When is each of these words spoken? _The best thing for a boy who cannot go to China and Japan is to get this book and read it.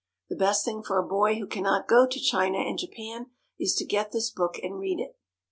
_The 0.29 0.35
best 0.35 0.65
thing 0.65 0.81
for 0.81 0.97
a 0.97 1.05
boy 1.07 1.35
who 1.35 1.45
cannot 1.45 1.87
go 1.87 2.07
to 2.07 2.19
China 2.19 2.57
and 2.57 2.79
Japan 2.79 3.27
is 3.59 3.75
to 3.75 3.85
get 3.85 4.11
this 4.11 4.31
book 4.31 4.57
and 4.63 4.79
read 4.79 4.99
it. 4.99 5.15